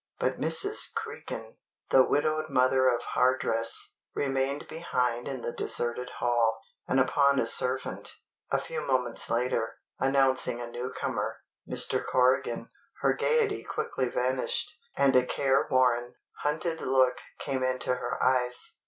[0.17, 0.91] But Mrs.
[0.95, 1.59] Cregan,
[1.91, 8.15] the widowed mother of Hardress, remained behind in the deserted hall; and upon a servant,
[8.51, 12.03] a few moments later, announcing a newcomer, "Mr.
[12.03, 12.69] Corrigan,"
[13.01, 18.73] her gaiety quickly vanished, and a careworn, hunted look came into her eyes.